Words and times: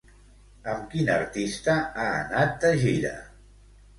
Amb 0.71 0.87
quin 0.93 1.11
artista 1.15 1.75
ha 2.03 2.07
anat 2.23 2.57
de 2.63 2.71
gira? 2.87 3.15